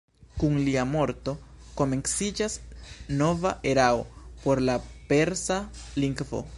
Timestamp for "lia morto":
0.67-1.33